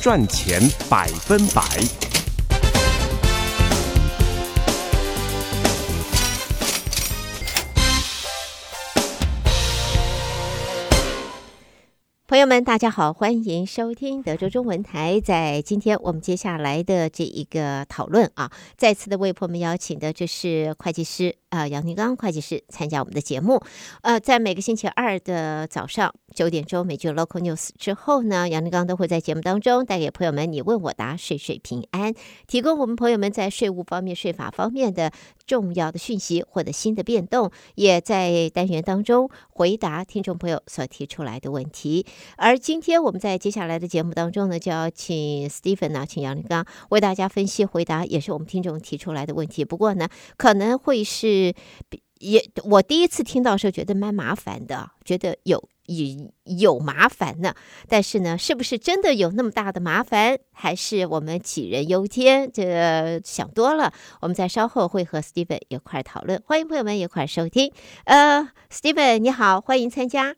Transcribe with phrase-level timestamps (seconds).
[0.00, 2.09] 赚钱百分百。
[12.40, 15.20] 朋友们，大家好，欢迎收听德州中文台。
[15.20, 23.60] 在今天我们接下来的这一个讨论啊，再次的为朋友们邀请的这是会计师啊、杨廷刚会计师参加我们的节目。
[24.00, 32.14] 呃，在每个星期二的早上九点钟，美剧 Local News 之后呢，杨廷刚都会在节目当中带给朋友们你问我答，税税平安，
[32.46, 35.12] 提供我们朋友们在税务方面、税法方面的
[35.44, 42.06] 重要的讯息或者新的变动，也在单元当中回答听众朋友所提出来的问题。
[42.36, 49.64] 而今天我们在接下来的节目当中呢，就要请 Stephen 呢，请杨廷刚为大家分析回答，也是我们听众提出来的问题。
[49.64, 51.54] 不过呢，可能会是
[52.18, 57.54] 也我第一次听到时候觉得蛮麻烦的，觉得有有有麻烦呢。
[57.88, 62.50] 但是呢，是不是真的有那么大的麻烦，还是我们杞人忧天？
[62.52, 63.92] 这想多了。
[64.20, 67.72] 我们在稍后会和 Stephen 一块讨论，欢迎朋友们一块收听。
[68.04, 70.34] 呃，Stephen 你好，欢迎参加。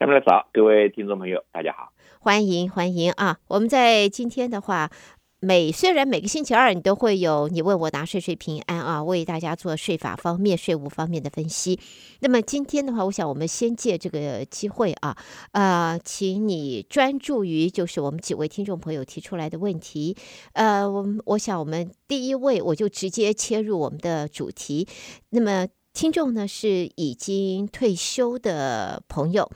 [0.00, 3.38] 下面的早，各位听众朋友，大家好，欢迎欢迎啊！
[3.48, 4.90] 我们在今天的话，
[5.40, 11.78] 每虽然每个星期二你都会有你问我答税税平安啊，为大家做税法方面、税务方面的分析。
[12.20, 15.14] 那么今天的话，我想我们先借这个机会啊，
[15.52, 20.16] 呃，请你专注于就是我们几位听众朋友提出来的问题。
[20.54, 24.88] 呃，我我想我们第一位我就直接切入我们的主题。
[25.28, 29.50] 那么听众呢是已经退休的朋友。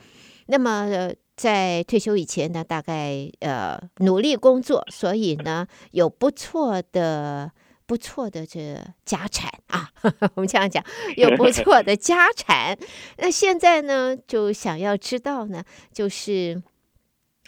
[0.47, 7.51] 那么在退休以前呢，大概呃努力工作，所以呢有不错的
[7.85, 9.89] 不错的这家产啊，
[10.35, 10.83] 我们这样讲
[11.17, 12.77] 有不错的家产。
[13.17, 16.61] 那现在呢就想要知道呢，就是。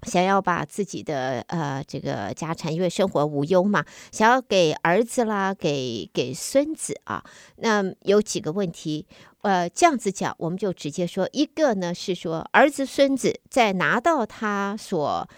[0.04, 7.24] 想要把自己的呃这个家产，因为生活无忧嘛，想要给儿子啦，给给孙子啊。
[7.56, 9.08] 那有几个问题，
[9.48, 15.30] 呃，这样子讲，我们就直接说，一个呢是说，儿子孙子在拿到他所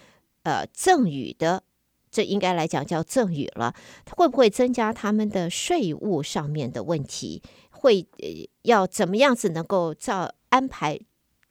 [0.41, 1.61] 呃赠与的，
[2.09, 3.75] 这应该来讲叫赠与了，
[4.17, 7.43] 会不会增加他们的税务上面的问题？
[7.69, 8.27] 会呃
[8.63, 10.99] 要怎么样子能够照安排？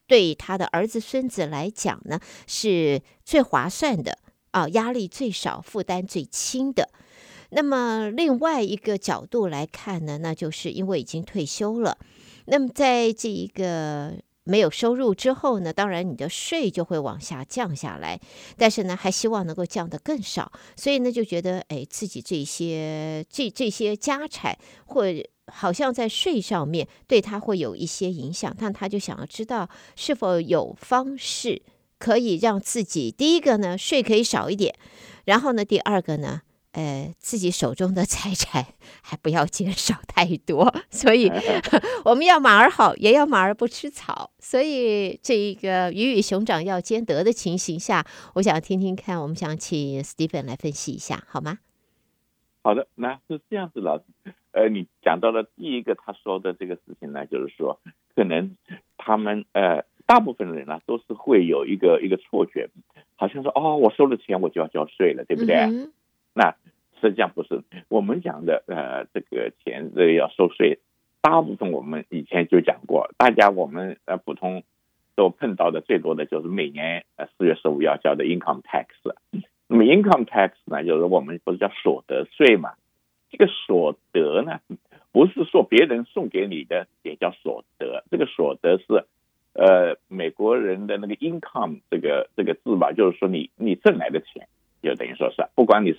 [0.09, 4.19] 对他的儿子孙子来讲呢，是最划算的
[4.51, 6.89] 啊，压力最少，负担最轻的。
[7.51, 11.97] 那么另外一个角度来看呢，那就是因为已经退休了，
[12.49, 14.15] 那么在这一个
[14.45, 18.21] 没有收入之后呢，当然你的税就会往下降下来，
[18.57, 25.05] 但是呢，还希望能够降得更少，所以呢，就觉得哎，自己这些这这些家产或。
[25.51, 29.67] 好像在税上面对他会有一些影响，但他就想要知道
[29.97, 31.63] 是否有方式
[31.99, 34.75] 可以让自己第一个呢，税可以少一点，
[35.25, 36.43] 然后呢，第二个呢，
[36.73, 38.67] 呃，自己手中的财产
[39.03, 40.75] 还不要减少太多。
[40.91, 41.31] 所以
[42.05, 44.31] 我们要马儿好，也要马儿不吃草。
[44.39, 51.59] 所以这一个鱼与熊掌要兼得的情形下，我想听听看，我们想请 Stephen 来分析一下，好吗？
[52.63, 54.05] 好的，那是这样子，老师。
[54.53, 57.81] 呃，你讲到了第一个他说的这个事情呢，就是说，
[58.17, 58.57] 可能
[58.97, 62.69] 他们呃，大部分人呢都是会有一个一个错觉，
[63.15, 65.55] 好像说哦，我收了钱我就要交税了，对不对？
[65.57, 65.93] 嗯、
[66.39, 66.55] 那
[67.01, 70.79] 实际上不是，我们讲的呃，这个钱这个要收税，
[71.21, 74.63] 大部分我们以前就讲过，大家我们呃普通
[75.17, 78.87] 都碰到的最多的就是每年呃四月十五要交的 income tax。
[79.67, 82.75] 那么 income tax 呢，就是我们不是叫所得税嘛？
[83.31, 84.61] 这个所得呢，
[85.11, 89.05] 不是说别人送给你的也叫所得，这个所得是，
[89.55, 94.48] 呃，美国人的那个 income 这个这个字吧，就是说你你挣来的钱，
[94.89, 95.99] 就等于说是，不管你是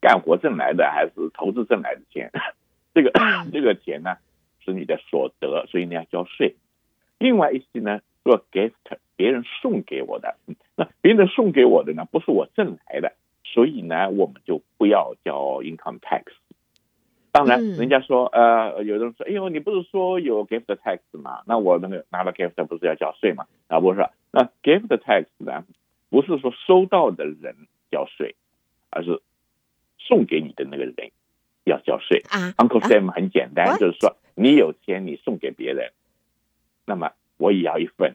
[0.00, 2.32] 干活挣来的还是投资挣来的钱，
[2.94, 3.12] 这个
[3.52, 4.16] 这个钱呢
[4.64, 6.56] 是你的所得，所以你要交税。
[7.18, 8.72] 另外一些呢，做 gift，
[9.14, 10.36] 别人送给我的，
[10.74, 13.12] 那别人送给我的呢，不是我挣来的，
[13.44, 16.22] 所以呢，我们就不要交 income tax。
[17.30, 21.42] 当然，人家说，呃，有的人说，哎呦，你不是说有 gift tax 吗？
[21.46, 23.44] 那我那个拿了 gift 不是要交税吗？
[23.68, 25.64] 啊，不是，那 gift tax 呢，
[26.08, 27.54] 不是说收到的人
[27.90, 28.34] 交税，
[28.90, 29.20] 而是
[29.98, 30.94] 送给你的那个人
[31.64, 32.22] 要交税。
[32.28, 35.92] 啊，Uncle Sam 很简单，就是说你有钱你送给别人，
[36.84, 37.12] 那么。
[37.40, 38.14] 我也要一份，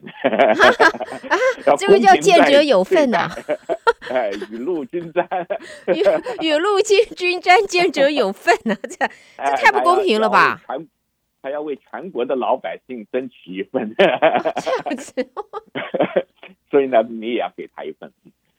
[1.76, 3.34] 这个叫见者有份呐、啊。
[4.08, 5.28] 哎，雨露均沾，
[5.88, 8.96] 雨雨露均均沾，见者有份呐、啊， 这
[9.44, 10.62] 这太不公平了吧？
[11.42, 13.96] 还要，为全国的老百姓争取一份。
[16.70, 18.12] 所以呢，你也要给他一份。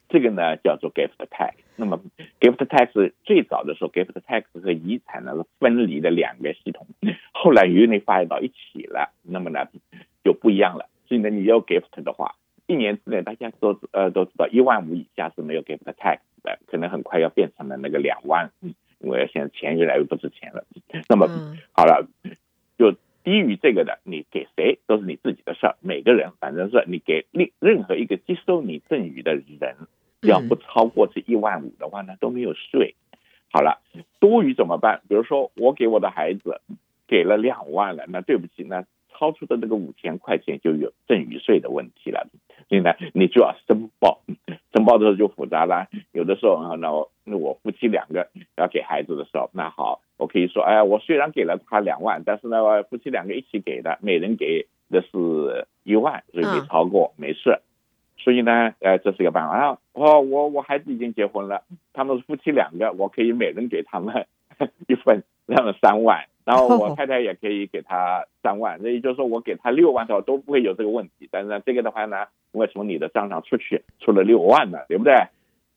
[0.09, 1.53] 这个呢叫做 gift tax。
[1.75, 2.01] 那么
[2.39, 6.87] gift tax 最早的时候，gift tax 和遗产呢是分离的两个系统，
[7.33, 9.67] 后来 unify 到一起了，那么呢
[10.23, 10.89] 就不一样了。
[11.07, 20.65] 所以呢，你要 gift 的话，一年之内大家都呃都知道一万五以下是没有 gift tax 的，可能很快要变成了那个两万，因为现在钱越来越不值钱了。
[21.07, 21.27] 那么
[21.73, 22.07] 好了，
[22.77, 22.93] 就
[23.23, 25.75] 低于这个的，你给谁都是你自己的事儿。
[25.81, 29.75] 每个人反正是你给另任何一个接收你赠与的人。
[30.21, 32.95] 只要不超过这一万五的话呢，都没有税。
[33.51, 33.81] 好了，
[34.19, 35.01] 多余怎么办？
[35.07, 36.61] 比如说我给我的孩子
[37.07, 42.27] 给了两万了，那对不起，那超出的那个五千块钱就有赠与税的问题了。
[42.67, 44.19] 所以呢，你就要申报，
[44.73, 45.87] 申报的时候就复杂了。
[46.11, 48.27] 有的时候啊，那我那我夫妻两个
[48.57, 57.61] 要给孩子的时候，那好，我可以说，哎，我虽然给了他两万，但是呢，夫妻两个一起给的，每人给的是一万，所以没超过，没事。
[58.27, 59.77] 所以呢，呃，这是一个办法啊。
[59.93, 61.63] 我我我孩子已经结婚了，
[61.93, 64.27] 他们是夫妻两个，我可以每人给他们
[64.89, 68.77] 一份，那么三万，然后我太太也可以给他三万。
[68.83, 71.29] 那也就是说，我给他六万的话都不会有这个问题。
[71.31, 75.13] 但是呢，这个的话呢，我从你的账上出去出了六万了，对不对？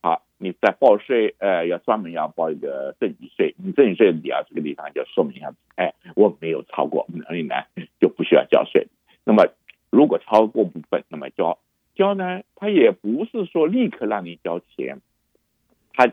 [0.02, 3.54] 好，你在报税，呃，要专门要报一个赠与税。
[3.58, 7.54] 你赠与税你要这个地方就说明一下，哎，我没有超过，所以呢
[8.00, 8.88] 就不需要交税。
[9.22, 9.46] 那么
[9.88, 11.56] 如果超过部分，那么交。
[12.00, 15.02] 交呢，他也不是说立刻让你交钱，
[15.92, 16.10] 他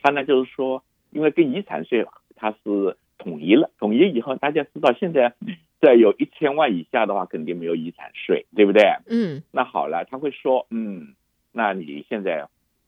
[0.00, 5.34] 他呢就是说，因为跟遗产税它是统一了，统一以后大家知道，现在
[5.80, 8.84] 在有一千万以下的话，肯定没有遗产税，对不对？
[9.08, 11.16] 嗯，那好了，他会说，嗯，
[11.50, 12.46] 那你现在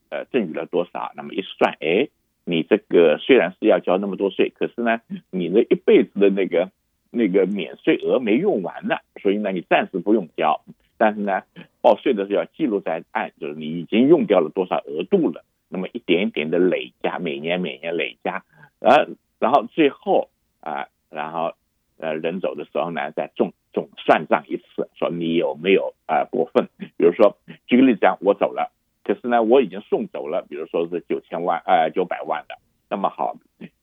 [0.09, 1.11] 呃赠与了多少？
[1.17, 2.07] 那么一算，哎，
[2.45, 5.01] 你这个虽然是要交那么多税，可是呢，
[5.31, 6.71] 你那一辈子的那个
[7.11, 10.61] 那个免税额没用完呢，所以呢，你暂时不用交。
[10.97, 11.43] 但是呢，
[11.81, 18.43] 报税的时候要记录在案，就是你已经用掉了多少额度了，那么一点一点的累加，每年每年累加，
[18.79, 19.07] 呃，
[19.37, 20.29] 然后最后
[20.59, 21.53] 啊，然后
[21.99, 26.67] 呃人走的时候呢，再总总算账一次，说你有没有啊过分？
[26.77, 28.71] 比如说举个例子讲，我走了，
[29.03, 32.55] 可是呢我已经送走了，比如说是九千万呃九百万的，
[32.89, 33.37] 那么好，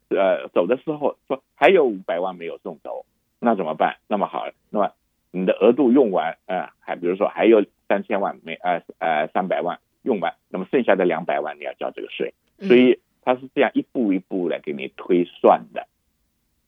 [0.08, 3.06] 呃走的时候说还有五百万没有送走，
[3.38, 3.98] 那怎么办？
[4.08, 4.90] 那么好，那么。
[5.36, 15.88] 你的额度用完，呃，还比如说还有三千万没，呃呃三百万用完，那么剩下的两百万你要交这个税，所以它是这样一步一步来给你推算的。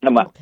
[0.00, 0.32] 那么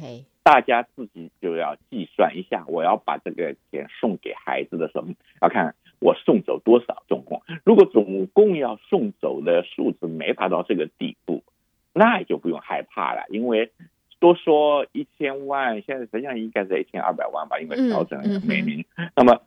[0.42, 5.04] 大家自己就要计算一下，我要把这个钱送给孩子的时候，
[5.42, 7.42] 要看我送走多少总共。
[7.62, 11.44] 如果总共要送走的数字没达到这个地步，
[11.92, 13.70] 那就不用害怕了，因为。
[14.24, 18.82] 多说一千万，现在实际上应该在一千二百万吧，因为调整了每年。
[19.14, 19.42] 那么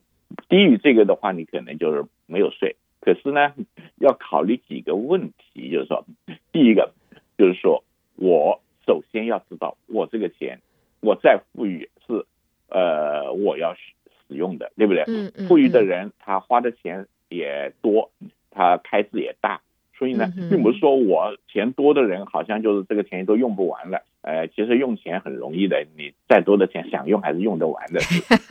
[0.50, 2.76] 低于这个的话，你可能就是没有税。
[3.02, 3.56] 可是呢，
[3.96, 6.06] 要考虑几个问题，就是说，
[6.52, 6.94] 第一个
[7.40, 7.84] 就是说
[8.18, 10.60] 我首先要知道，我这个钱
[11.00, 12.28] 我再富裕是
[12.70, 15.06] 呃我要使用的，对不对？
[15.48, 18.12] 富裕的人他花的钱也多，
[18.52, 19.60] 他开支也大。
[19.98, 24.04] 所以呢，并不是说我钱多的人好像就是这个钱都用不完了。
[24.28, 28.02] 呃，其实用钱很容易的，你再多的钱想用还是用得完的。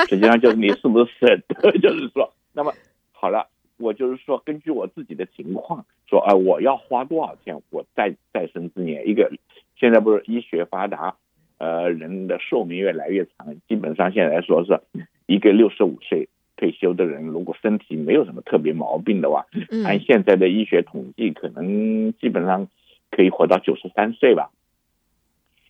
[0.08, 1.70] 实际上就是你是不是舍得？
[1.78, 2.72] 就是说，那么
[3.12, 7.60] 好了，我就是说根据我自己的情况说啊，我要花多少钱？
[7.68, 9.30] 我再再生之年，一个
[9.78, 11.16] 现在不是医学发达，
[11.58, 14.80] 呃，人的寿命越来越长，基本上现在来说是
[15.26, 16.30] 一个六十五岁。
[16.56, 19.44] 退休的人如果身体没有什么特别毛病的话，
[19.84, 22.66] 按现在的医学统计，可能基本上
[23.10, 24.50] 可以活到九十三岁吧。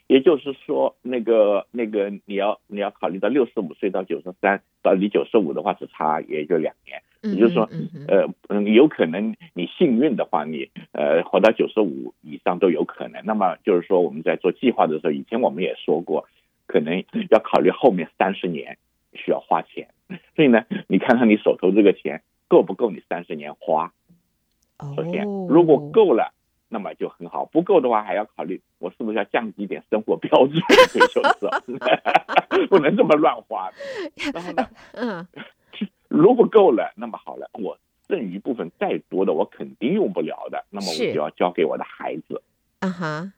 [0.07, 7.03] 也就是说，那个那个你要你要考虑到六十五岁到九十三到你九十五的话，只差也就两年。
[7.23, 7.69] 也就是说，
[8.07, 13.21] 呃嗯，有可能你幸运的话，你呃活到九十五以上都有可能。
[13.25, 16.29] 那么就是说，我们在做计划的时候，以前我们也说过，
[16.67, 18.79] 可能要考虑后面三十年
[19.15, 19.89] 需要花钱。
[20.37, 23.93] 所以呢，你看看你手头这个钱够不够你三十年花？
[24.95, 26.33] 首先，如果够了，
[26.69, 30.61] 那么就很好；不够的话，还要考虑我是不是要降低一点生活标准。
[30.89, 33.71] 退休时候不能这么乱花。
[34.33, 35.27] 然后呢，嗯，
[36.09, 42.43] 如果够了，那么好了，我剩余部分再多的，我肯定用不了的，那么我就要交给我的孩子。
[42.81, 43.33] 啊哈，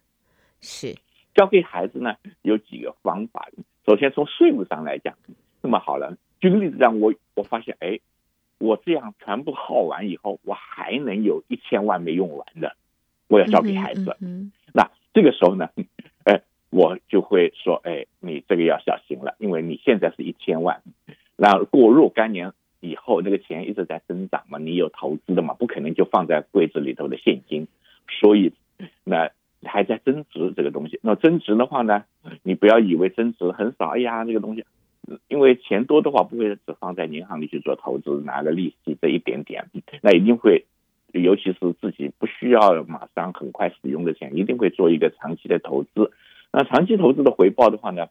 [0.61, 0.97] 是
[1.35, 3.49] 交给孩子呢，有几个方法。
[3.87, 5.15] 首先从税务上来讲，
[5.63, 6.17] 那么好了。
[6.41, 8.01] 举个例子让，我我发现，哎，
[8.59, 12.77] 我这样全部耗完以后，我还能有一千万没用完的，
[13.29, 14.17] 我要交给孩子。
[14.21, 15.69] 嗯，那这个时候呢，
[16.25, 20.83] 哎，我就会说，哎，你这个要小心了，因为你现在是一千万，
[21.37, 27.69] 那过若干年以后那个钱一直在增长嘛，你有投资的嘛，不可能就放在柜子里头的现金，
[28.21, 28.53] 所以
[29.05, 29.31] 那
[29.65, 31.01] 还在增值这个东西。
[31.03, 32.05] 那增值的话呢，
[32.43, 34.65] 你不要以为增值很少，哎呀，这个东西，
[35.29, 39.69] 因为钱多的话不会只放在银行里去做投资，拿个利息这一点点，
[40.03, 40.67] 那一定会，
[41.21, 46.13] 尤其是自己不需要马上很快使用的钱，一定会做一个长期的投资。
[46.51, 48.07] 那长期投资的回报的话呢，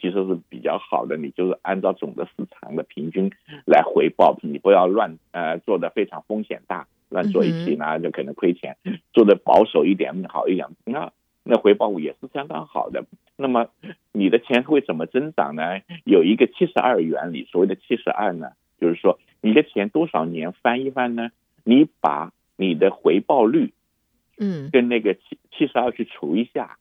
[0.00, 1.16] 其实是比较好的。
[1.16, 3.30] 你就是按照总的市场的平均
[3.64, 8.76] 来回报，你不要乱呃做的非常风险大，乱做一起呢就可能亏钱。
[9.12, 11.12] 做的保守一点好一点，那
[11.44, 13.04] 那回报也是相当好的。
[13.36, 13.68] 那么
[14.12, 15.62] 你的钱会怎么增长呢？
[16.04, 18.48] 有一个七十二原理，所谓的七十二呢，
[18.80, 21.30] 就是说你的钱多少年翻一番呢？
[21.62, 23.72] 你把你的回报率，
[24.38, 26.78] 嗯，跟那个七七十二去除一下。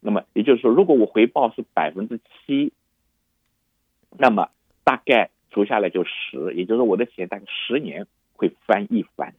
[0.00, 2.72] 那么也就是说，如果我回报是百分之七，
[4.18, 4.48] 那么
[4.82, 9.34] 大概除下来就十，也就是说我的钱大概十年会翻一番。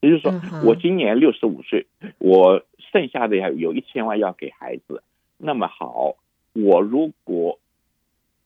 [0.00, 0.32] 也就是说，
[0.64, 1.86] 我今年六十五岁，
[2.18, 5.02] 我剩下的要有一千万要给孩子。
[5.38, 6.14] 那么好，
[6.52, 7.58] 我如果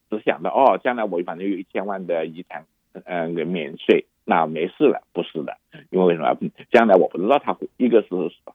[0.08, 2.64] 只想到哦，将来我反正有一千万的遗产，
[3.04, 5.56] 嗯，给免税，那没事了，不是的，
[5.90, 6.36] 因为为什么？
[6.70, 8.08] 将来我不知道他会一个是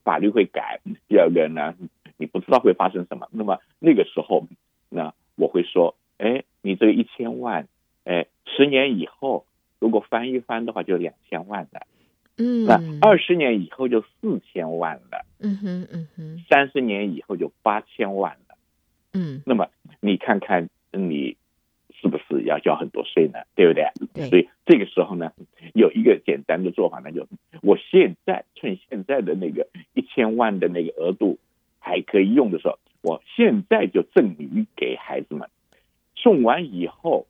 [0.03, 1.75] 法律会改，第二个呢？
[2.17, 4.47] 你不知道会发生什么，那么那个时候，
[4.89, 7.67] 那我会说，哎，你这个一千万，
[8.05, 9.45] 哎，十年以后
[9.79, 11.85] 如果翻一翻的话，就两千万了，
[12.37, 18.55] 嗯，那二十年以后就四千万了，嗯哼嗯哼，三十年以后就八千万了，
[19.13, 19.69] 嗯，那么
[19.99, 21.37] 你看看你
[22.01, 23.39] 是不是要交很多税呢？
[23.53, 23.85] 对不对？
[24.13, 25.33] 对，所以这个时候呢，
[25.77, 27.27] 有一个简单的做法那，就
[27.61, 31.37] 我现在趁现在的那个一千万的那个额度。
[31.79, 35.49] 还可以用的时候，我现在就赠予给孩子们，
[36.15, 37.27] 送完以后，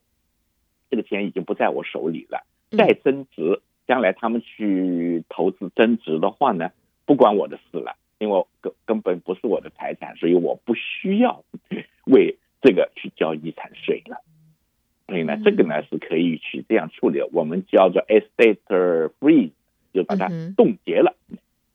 [0.90, 2.44] 这个钱已经不在我手里了。
[2.72, 6.72] 再增值，将来他们去投资增值的话呢，
[7.06, 11.44] 不关我的事了，因为根根本不是我的财产，所以我不需要
[12.06, 14.24] 为这个去交遗产税了。
[15.08, 19.52] 所以呢，这个呢是可以去这样处理，我们叫做 estate freeze，
[19.94, 21.16] 就把它冻结了。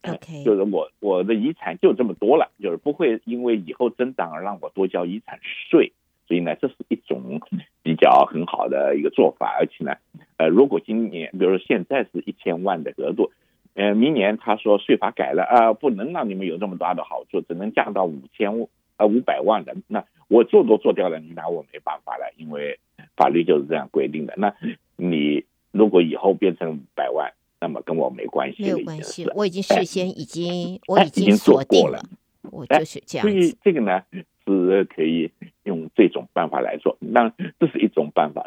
[0.02, 0.44] Okay.
[0.44, 5.92] 就是我我的遗产就这么多了，就是不会因为以后增长而让我多交遗产税，
[6.26, 7.40] 所以呢，这是一种
[7.84, 9.56] 比较很好的一个做法。
[9.58, 9.94] 而且呢，
[10.38, 13.30] 呃，如果今年比如说现在是一千万的额度，
[13.74, 18.50] 呃，明年他说税法改了啊，呃，不能让你们有这么大的好处，只能降到五千
[18.96, 22.80] 呃五百万的，那我做都做掉了，你拿我没办法了，因为
[23.16, 24.34] 法律就是这样规定的。
[24.36, 24.54] 那
[24.96, 27.32] 你如果以后变成五百万。
[27.64, 32.02] 那么跟我没关系，没有关系，我已经事先已经 我已经锁定了，
[32.50, 33.22] 我就是这样。
[33.24, 34.02] 所以这个呢
[34.44, 35.30] 是可以
[35.62, 38.44] 用这种办法来做，那这是一种办法，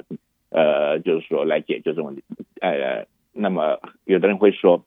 [0.50, 2.26] 呃，就是说来解决这个问题。
[2.60, 4.84] 呃，那么有的人会说，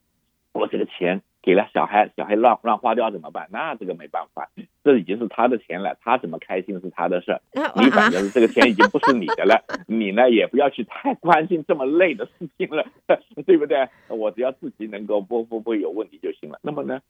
[0.52, 1.22] 我这个钱。
[1.48, 3.48] 给了小孩，小孩乱乱花掉怎么办？
[3.50, 4.50] 那这个没办法，
[4.84, 7.40] 这已经是他的钱了，他怎么开心是他的事儿。
[7.74, 12.84] 你反正这个钱已经不是你的了，你呢也不要去太关心这么累的事情了，
[13.46, 13.88] 对不对？
[14.08, 16.60] 我只要自己能够不不不有问题就行了。
[16.62, 17.00] 那么呢，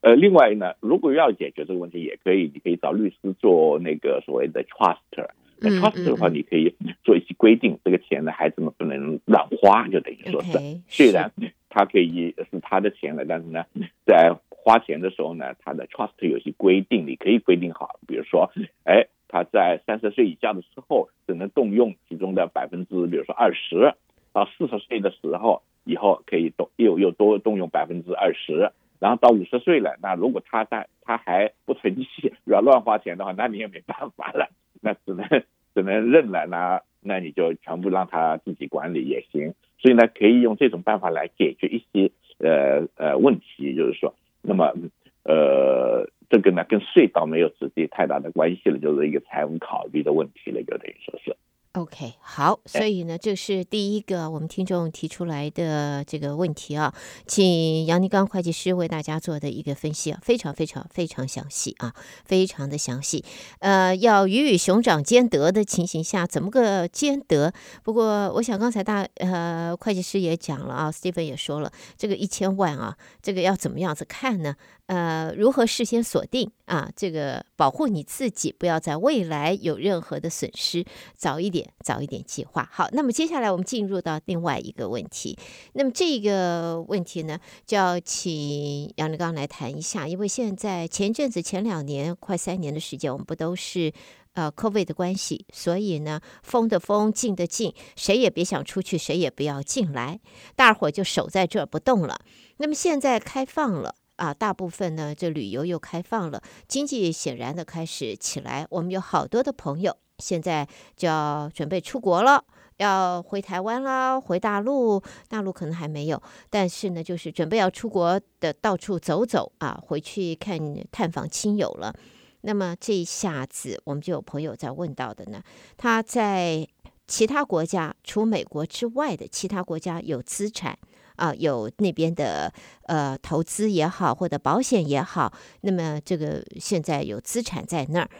[0.00, 5.26] 呃，另外呢，如果要解决这个问题，也可以，你可以找律师做那个所谓的 trust。
[5.60, 6.74] Trust 的话，你可以
[7.04, 11.32] 做一些规定，这个钱呢，孩子们不能乱花，就等于说是，虽然。
[11.70, 13.62] 他可以是他的钱了，但是呢，
[14.06, 18.50] 在花钱的时候呢，他的 trust 有些规定，你可以规定好，比如说，
[18.84, 23.94] 哎，他在三十岁以下的时候只能动用其中的百分之，比如说二十，
[24.32, 34.48] 到四十岁的时候以后可以动又又多动用百分之二十，然后到五十岁了，那如果他在他还不存息，要 乱花钱的话，那你也没办法了，
[34.80, 35.26] 那只能
[35.74, 39.54] 只能认了，那那你就全部让他自己管理也行。
[39.78, 44.74] 所以呢，可以用这种办法来解决一些呃呃问题，就是说，那么
[45.22, 51.36] 呃，这个呢跟税倒没有直接太大的关系了，就是一个财务考虑的问题了，就等于说是。
[51.72, 56.92] OK，好，所以呢，这是第一个我们听众提出来的这个问题啊，
[57.26, 61.94] 请杨尼刚会计师为大家做的一个分析啊，非常非常非常详细啊，
[62.24, 63.22] 非常的详细。
[63.60, 67.52] 呃，要鱼与熊掌兼得的情形下，怎么个兼得？
[67.84, 74.56] 不过，我想刚才大呃会计师也讲了啊，Stephen 也说了，这个一千万啊，这个要怎么样子看呢？
[74.88, 76.90] 呃，如何事先锁定啊？
[76.96, 80.82] 这个保护你自己，不要在未来有任何的损失，
[81.14, 82.66] 早一点，早一点计划。
[82.72, 85.38] 好，那么接下来我们进入到另外一个问题。
[85.74, 93.92] 那么这个问题呢，就要请杨立刚来谈一下，因为现在前阵子前两年快三年的时间，我们不都是
[94.32, 100.20] 呃，COVID 的关系，所以呢，封的封，禁的禁，谁也别想出去，谁也不要进来，
[100.56, 102.18] 大伙就守在这儿不动了。
[102.56, 108.66] 那么现在开放了啊，大部分呢，这旅游又开放了，经济显然的开始起来。
[108.70, 112.44] 我们有好多的朋友现在就要准备出国了，
[112.78, 116.20] 要回台湾啦，回大陆，大陆可能还没有，
[116.50, 120.58] 但是呢，就是准备要出国的，到处走走啊，回去看
[120.90, 121.94] 探访亲友了。
[122.40, 125.40] 那么这一下子，我们就有朋友在问到的呢，
[125.76, 126.66] 他在
[127.06, 130.78] 其他国家，除美国之外的其他国家有资产
[131.18, 132.50] 啊，有那边的
[132.84, 138.10] 呃投资也好，或者保险也好，那么这个现在有资产在那儿，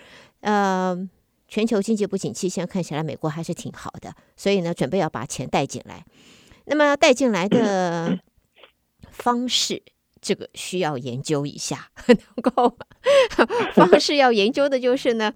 [0.40, 1.08] 呃，
[1.48, 6.04] 全球经济不景气，现在看起来美国还是挺好的，所以呢，准备要把钱带进来。
[6.66, 8.18] 那么带进来的
[9.10, 9.82] 方式。
[10.20, 12.76] 这个需要研究一下，能够
[13.72, 15.32] 方式要研究的就是呢，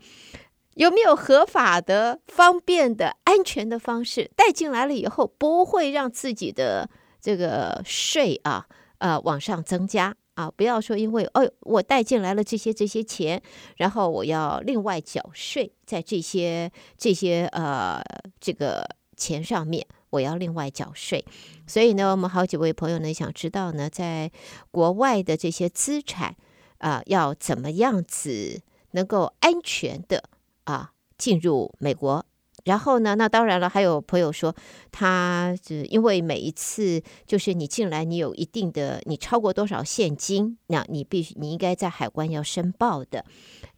[0.74, 6.90] 有没有合法的、方便的、安全的方式带进来了以后，不会让自己的
[7.22, 8.66] 这个税啊，
[8.98, 10.50] 呃，往上增加啊。
[10.50, 13.40] 不要说因为哦，我带进来了这些这些钱，
[13.76, 18.02] 然后我要另外缴税，在这些这些呃
[18.38, 19.86] 这个钱上面。
[20.10, 21.24] 我要另外缴税，
[21.66, 24.30] 所以呢，我们好几位朋友呢想知道呢，在
[24.70, 26.36] 国外的这些资产
[26.76, 28.60] 啊、要怎么样子
[28.90, 30.24] 能够安全的
[30.64, 32.26] 啊进入美国？
[32.64, 34.54] 然后呢，那当然了，还有朋友说，
[34.90, 43.24] 他是因为每一次就是你进来，你有一定的，你超过多少现金，那你必须你应该在海关要申报的。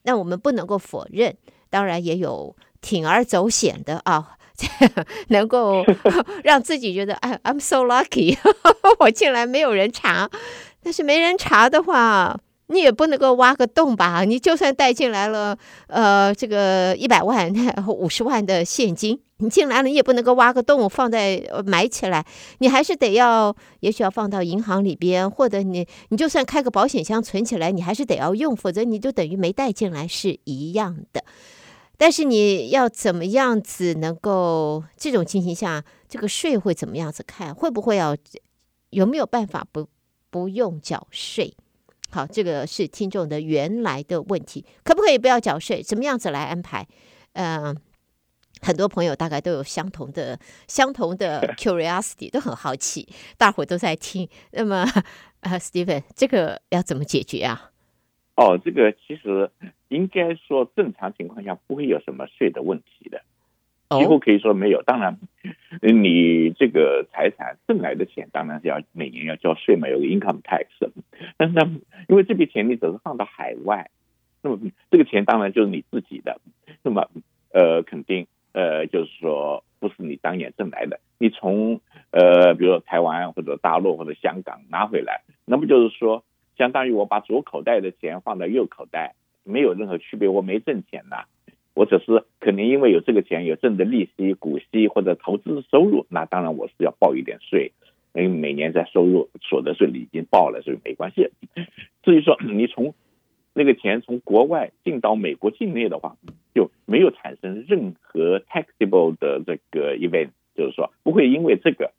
[0.03, 1.37] 那我们不能够否认，
[1.71, 4.37] 当然也有铤而走险的啊。
[5.31, 5.85] 能够
[6.45, 8.38] 让自己觉得哎，I'm so lucky，
[9.00, 10.31] 我进来没有人查。
[10.81, 14.25] 但是没人查的话，你也不能够挖个洞吧？
[14.25, 15.56] 你就算带进来了，
[15.88, 17.52] 呃，这个一百万、
[17.87, 22.25] 五十万的现金，你进来了，你也不能够挖个洞放在埋起来，
[22.59, 31.22] 你还是得要，也许要放到银行里边，或者你你就算开个保险箱存起来，你还是得要用，否则你就等于没带进来是一样的。
[31.96, 37.55] 但是你要怎么样子能够这种情形下，这个税会怎么样子看？
[37.55, 38.16] 会不会要
[38.90, 39.87] 有没有办法不
[40.31, 41.55] 不用缴税？
[42.14, 45.83] 好，这个是听众的原来的问题，可不可以不要缴税？
[45.83, 46.87] 怎么样子来安排？
[47.33, 47.74] 嗯、呃，
[48.62, 54.29] 很多朋友大概都有相同的相同的 curiosity，都很好奇，大伙都在听。
[54.53, 54.87] 那么，
[55.40, 57.72] 呃，Steven，这个要怎么解决啊？
[58.37, 59.50] 哦，这个其实
[59.88, 63.20] 应该说正常情况下不会有什么税的问题的，
[63.90, 64.83] 几乎可以说没有。
[64.83, 65.18] 当然，
[65.81, 70.66] 你这个财产挣来的钱，当然是要每年要交税嘛，有个 income tax。
[71.37, 73.90] 但是呢，因为这笔钱你只是放到海外，
[74.42, 74.59] 那么
[74.90, 76.40] 这个钱当然就是你自己的，
[76.83, 77.09] 那么
[77.53, 81.01] 呃，肯定呃，就是说不是你当年挣来的。
[81.18, 86.25] 你从呃，比如说台湾或者大陆或者香港拿回来，那么就是说。
[86.57, 90.29] 相当于我把左口袋的钱放到右口袋，没有任何区别。
[90.29, 91.25] 我没挣钱呐，
[91.74, 97.72] 我只是可能因为有这个钱，有挣的利息、股息或者投资收入，那当然我是要报一点税，
[98.14, 101.30] 因为每年在收入所得税里已经报了，所以没关系。
[102.04, 102.94] 至于说你从
[103.52, 106.16] 那个钱从国外进到美国境内的话，
[106.54, 111.92] 就没有产生任何 taxable 的这个 event，就是说不会因为这个。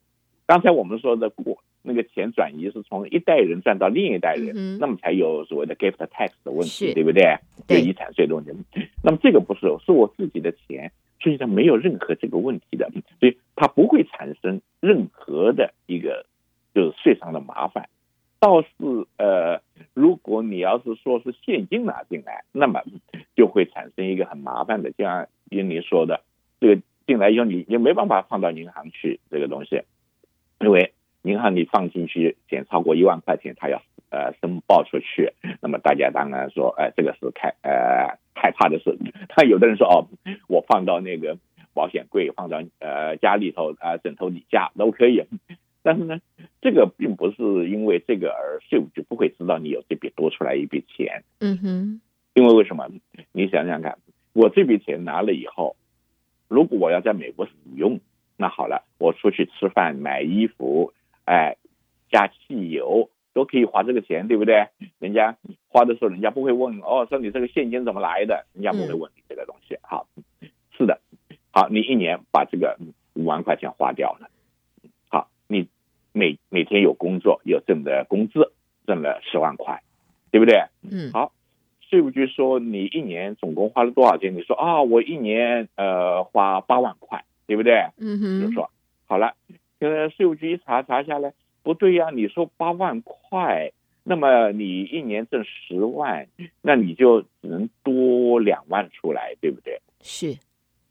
[0.48, 1.60] 刚才我们说的过。
[1.86, 7.38] 那个钱转移是从一代人转到另一代人，嗯、那么才有所谓的 gift tax 的问题，对不对？
[7.68, 8.52] 对遗产税的问题。
[9.04, 16.26] 那么这个不是，是我自己的钱，实际上没有任何这个问题的，所以它不会产生任何的一个
[16.74, 17.88] 就是税上的麻烦。
[18.40, 18.68] 倒是
[19.18, 19.62] 呃，
[19.94, 22.82] 如果你要是说是现金拿进来，那么
[23.36, 26.22] 就会产生一个很麻烦的，就像英您说的，
[26.60, 29.84] 这个进来以后你也没办法放到银行去，这个东西，
[30.60, 30.92] 因为。
[31.26, 38.96] 银行里放进去钱超过一万块钱，他要呃申报出去，那么大家当然说，哎、呃，这个是开呃害怕的事。
[39.30, 40.08] 他 有的人说，哦，
[40.48, 41.38] 我放到那个
[41.74, 45.24] 保险柜，放到呃家里头啊、呃、枕头底下都可以。
[45.82, 46.20] 但是呢，
[46.62, 51.24] 这个并不是因为这个而税务局不会知道你有这笔多出来一笔钱。
[51.40, 52.02] 嗯哼，
[52.34, 52.88] 因为为什么？
[53.32, 53.98] 你想想看，
[54.34, 55.76] 我这笔钱拿了以后，
[56.48, 58.00] 如果我要在美国使用，
[58.38, 60.94] 那好了，我出去吃饭买衣服。
[61.26, 61.58] 哎，
[62.10, 64.68] 加汽油都可以花这个钱，对不对？
[65.00, 65.36] 人家
[65.68, 68.46] 花的时候，人家不会问哦，说你这个现金怎么来的？
[68.54, 69.78] 人家不会问你这个东西。
[69.82, 70.08] 好，
[70.78, 71.02] 是的，
[71.52, 72.78] 好，你一年把这个
[73.14, 74.30] 五万块钱花掉了。
[75.10, 75.68] 好，你
[76.14, 78.54] 每每天有工作，有挣的工资，
[78.86, 79.82] 挣了十万块，
[80.32, 80.64] 对不对？
[80.90, 81.12] 嗯。
[81.12, 81.34] 好，
[81.82, 84.36] 税务局说你一年总共花了多少钱？
[84.36, 87.90] 你说啊、哦，我一年呃花八万块，对不对？
[87.98, 88.70] 嗯哼，就说
[89.08, 89.36] 好了，
[89.90, 93.72] 呃，税务局一查查下来，不对呀，你说八万块，
[94.04, 96.28] 那么你一年挣十万，
[96.62, 99.82] 那你就只能多两万出来，对不对？
[100.02, 100.38] 是，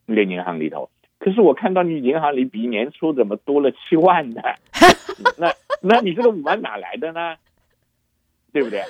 [0.07, 0.91] 那银行里头。
[1.19, 4.43] 可是我看到你银行里比年初怎么多了七万呢？
[5.39, 7.37] 那那你这个五万哪来的呢？
[8.53, 8.83] 对不对.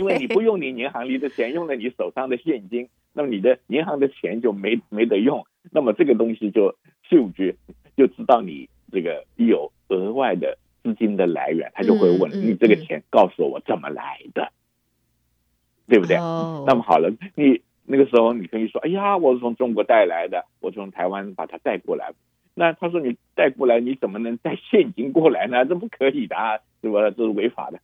[0.00, 5.46] 因为你不用你银行里的钱，用了你手上的现金，那么你的银行的钱就没没得用。
[5.70, 7.54] 那么这个东西就税务局
[7.96, 16.64] 就知道你这个有额外的资金的来源，他就会问你这个钱告诉我怎么来的，嗯、对不对？Oh.
[16.66, 17.60] 那么好了，你。
[17.88, 22.14] 那个时候你可以说：“哎呀，我是从中国带来的，我从台湾把它带过来。”
[22.52, 25.64] 那他说：“你带过来，你怎么能带现金过来呢？
[25.64, 26.34] 这不可以的，
[26.82, 27.10] 是吧？
[27.10, 27.78] 这是违法的。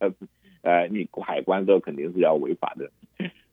[0.61, 2.91] 呃，你过海关这肯定是要违法的。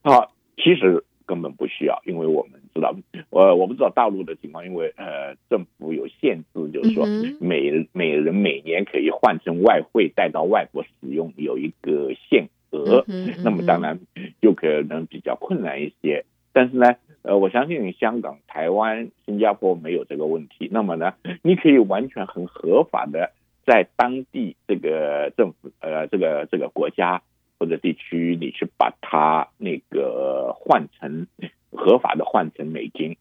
[0.02, 2.92] 好，其实根本不需要，因为我们知道，
[3.30, 7.06] 呃我不知道大陆的情况，因为呃，政府有限制，就是说
[7.40, 13.04] 每每人每年可以换成外汇带到外国使用，有一个限额。
[13.44, 14.00] 那么当然
[14.42, 20.68] 就可能比较困难一些。”但是呢，呃，我相信香港、台湾、新加坡没有这个问题。
[20.72, 23.30] 那么呢，你可以完全很合法的
[23.64, 27.22] 在当地这个政府、呃，这个这个国家
[27.60, 31.26] 或者地区，你去把它那个换成
[31.70, 33.18] 合法的换成美金，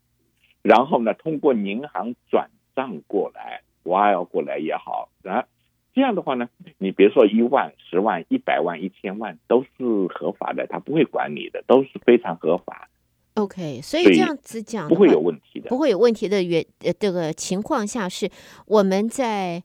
[0.62, 5.46] 然后呢，通过银行转账过来，wire 过来也好啊，
[5.94, 6.48] 这样的话呢，
[6.78, 12.90] 你别说一万、十万、一百万、一千万都是合法的，他不会管你的，都是非常合法。
[13.36, 18.30] OK，所以这样子讲不会有问题的，不会有问题的原呃这个情况下是
[18.66, 19.62] 我们在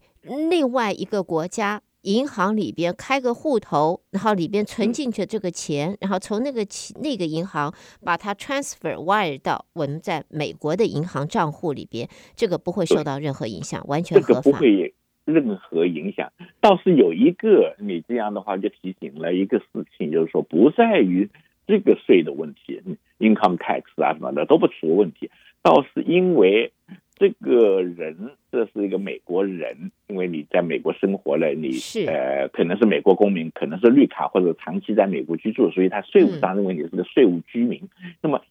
[0.50, 6.64] 另外一个国家银行里边开个户头，然后里边存进去这个钱，嗯、然后从那个
[7.02, 14.28] 那个银行把它 transfer wire 到我们在美国的银行账户里边，这个不会受到任何影响，完全合法。
[14.28, 21.30] 这个不会任何影响，倒是有一个你这样的话就提醒了一个事情，就是说不在于
[21.66, 22.80] 这个税的问题。
[23.18, 25.30] income tax 啊什么的都不是问题，
[25.62, 26.72] 倒是因为
[27.24, 37.80] 这个人这是一个美国人，因为你在美国生活了，你是呃可能是美国公民，可能是绿卡或者长期在美国居住，所以他税务上认为你是个税务居民。
[38.04, 38.42] 嗯、那么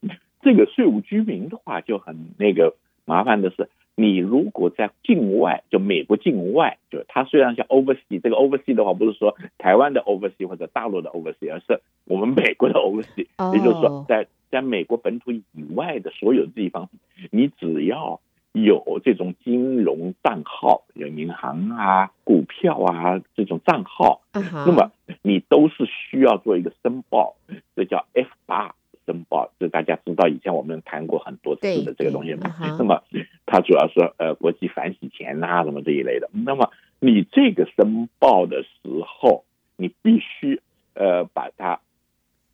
[0.42, 14.26] 这个税务居民的话就很那个麻烦的是，你如果在境外，就美国境外，就他虽然叫 oversea，这个 oversea 的话不是说台湾的 oversea 或者大陆的 oversea，而是我们美国的 oversea，也就是说在。
[14.54, 16.88] 在美国本土以外的所有地方，
[17.32, 18.22] 你只要
[18.54, 24.66] 有这种金融账号，有银行啊、股票啊这种账号，uh huh.
[24.66, 27.36] 那么你都是需要做一个申报，
[27.76, 29.52] 这叫 F 八申报。
[29.60, 32.48] 这大家知道，以前我们谈过很多次的这个东西嘛。
[32.48, 32.76] Uh huh.
[32.78, 33.04] 那么
[33.46, 36.30] 它主要是呃国际反洗钱呐、啊、什么这一类的。
[36.32, 38.70] 那么你这个申报的时
[39.06, 39.44] 候，
[39.76, 40.62] 你必须
[40.94, 41.80] 呃把它。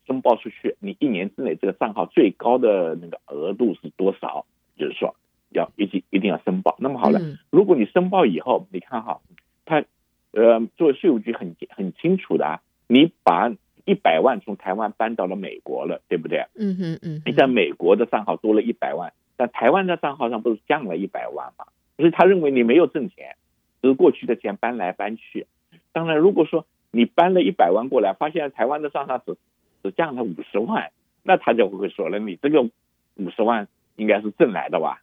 [0.07, 4.43] 申报出去，你一年之内这个账号最高的那个额度是多少？
[4.75, 5.15] 就是说
[5.49, 6.75] 要一定一定要申报。
[6.79, 9.19] 那么好了，如果你申报以后，你看哈，
[9.65, 9.83] 他
[10.31, 13.51] 呃，作为税务局很很清楚的啊，你把
[13.85, 16.45] 一百万从台湾搬到了美国了，对不对？
[16.55, 17.21] 嗯哼嗯。
[17.25, 21.65] 你在美国的账号多了一百万，但台湾的账号上不是降了一百万吗？
[21.97, 23.35] 所以他认为你没有挣钱，
[23.81, 25.47] 只是过去的钱搬来搬去。
[25.91, 29.35] 当然，如果说你搬了一百万过来，发现台湾的账号只
[29.81, 30.91] 只降了五十万，
[31.23, 35.01] 那他就会说了，你这个五十万应该是挣来的吧？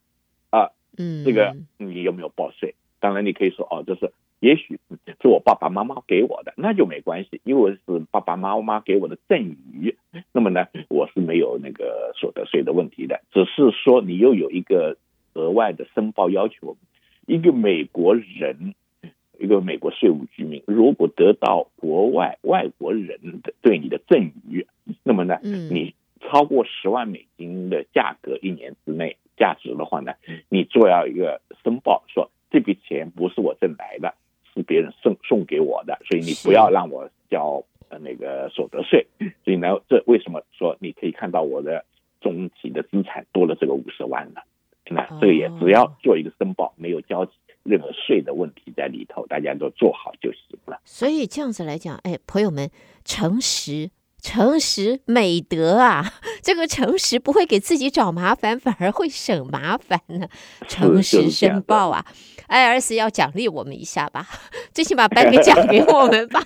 [0.96, 2.74] 啊，嗯，这个你有没有报税？
[3.00, 4.78] 当然你可以说哦，这是也许
[5.20, 7.80] 是我爸爸妈妈给我的，那就没关系，因为是
[8.10, 9.96] 爸爸妈妈给我的赠与。
[10.32, 14.96] 那么呢，我是没有那个所得税的问题的，只是说你又有一个
[15.34, 16.76] 额外的申报要求，
[17.26, 18.74] 一个美国人。
[19.38, 24.66] 一个美国税务居民，如果得到国外外国人的对你的赠与，
[25.02, 30.12] 那么呢，你超过十万美金的价格一年之内价值的话呢，
[30.48, 34.14] 你做要一个申报，说这笔钱不是我挣来的，
[34.54, 37.62] 是别人送送给我的，所以你不要让我交
[38.00, 39.06] 那个所得税。
[39.44, 41.84] 所以呢，这为什么说你可以看到我的
[42.20, 44.40] 总体的资产多了这个五十万呢？
[44.88, 47.28] 那这个也只要做一个申报，没有交。
[47.68, 50.80] 任何税的问题在里头，大家都做好就行了。
[50.84, 52.70] 所以这样子来讲，哎，朋友们，
[53.04, 56.04] 诚实、诚实美德啊，
[56.46, 60.28] 这个诚实不会给自己找麻烦，反而会省麻烦呢。
[60.68, 62.06] 诚实申报啊
[62.48, 64.24] ，IRS 要奖励我们一下吧，
[64.72, 66.40] 最起码颁个奖给我们吧。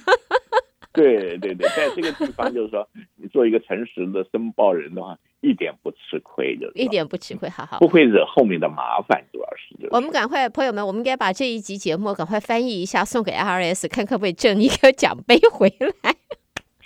[0.95, 9.89] 对对对，在这个地方就是说，你做一个诚实的申报人的话，一点不吃亏的，一点不吃亏，好好，不会惹后面的麻烦，主要是、就是。
[9.95, 15.71] 我们赶快，朋友们，我们应该把这一集节目赶快翻译一下，送给 IRS，看可不可以挣一个奖杯回
[16.03, 16.17] 来。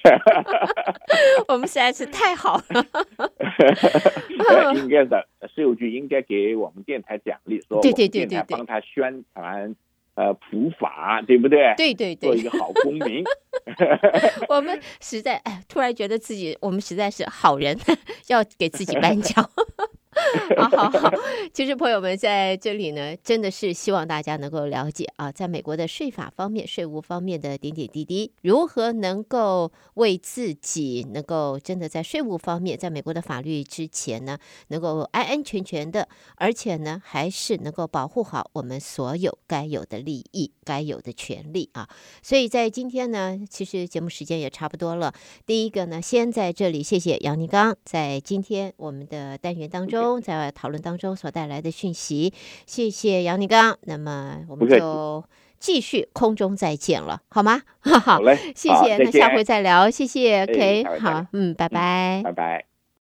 [1.49, 2.85] 我们实在是太好了
[4.77, 9.75] 应该的税务局应该给我们电台奖励，说对对对对，帮他宣传。
[10.17, 11.75] 呃，普法对不对？
[11.77, 13.25] 对对对，做一个好公民。
[14.49, 17.77] 我们实在哎，突然觉得自己我们实在是好人，
[18.29, 19.51] 要给自己颁奖。
[20.59, 21.11] 好好好，
[21.53, 41.89] 其实朋友们在这里呢，真的是希望大家能够了解啊，在美国的税法方面、税务方面的点点滴滴，如何能够为自己能够真的在税务方面，在美国的法律之前呢，能够安安全全的，而且呢，还是能够保护好我们所有该有的利益、该有的权利啊。
[42.23, 45.13] 所以在今天呢，其实节目时间也差不多了。
[45.47, 50.21] 第一个呢，先在这里谢谢杨宁刚，在今天我们的单元当中。
[50.25, 52.33] 在讨论当中所带来的讯息，
[52.67, 53.77] 谢谢杨宁刚。
[53.83, 55.23] 那么我们就
[55.59, 57.63] 继续空中再见了，好吗？
[57.81, 58.97] 好嘞，谢谢。
[58.99, 60.43] 那下回再聊，谢谢。
[60.45, 62.74] OK，好，嗯，拜拜，拜拜。